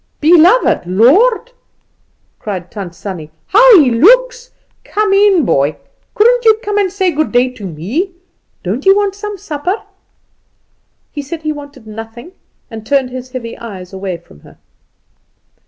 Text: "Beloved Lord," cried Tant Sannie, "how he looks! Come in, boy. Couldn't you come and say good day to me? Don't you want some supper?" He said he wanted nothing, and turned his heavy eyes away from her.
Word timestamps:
"Beloved 0.19 0.87
Lord," 0.87 1.51
cried 2.39 2.71
Tant 2.71 2.95
Sannie, 2.95 3.29
"how 3.45 3.79
he 3.79 3.91
looks! 3.91 4.49
Come 4.83 5.13
in, 5.13 5.45
boy. 5.45 5.77
Couldn't 6.15 6.43
you 6.43 6.55
come 6.63 6.79
and 6.79 6.91
say 6.91 7.11
good 7.11 7.31
day 7.31 7.51
to 7.51 7.67
me? 7.67 8.13
Don't 8.63 8.83
you 8.87 8.95
want 8.95 9.13
some 9.13 9.37
supper?" 9.37 9.83
He 11.11 11.21
said 11.21 11.43
he 11.43 11.51
wanted 11.51 11.85
nothing, 11.85 12.31
and 12.71 12.83
turned 12.83 13.11
his 13.11 13.29
heavy 13.33 13.55
eyes 13.59 13.93
away 13.93 14.17
from 14.17 14.39
her. 14.39 14.57